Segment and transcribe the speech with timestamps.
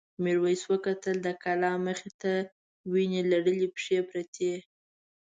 [0.23, 2.31] میرويس وکتل د کلا مخې ته
[2.91, 4.53] وینې لړلې پښې پرتې.